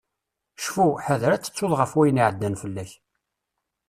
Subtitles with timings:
[0.63, 2.91] Cfu, ḥader ad tettuḍ ɣef wayen iɛeddan fell-ak.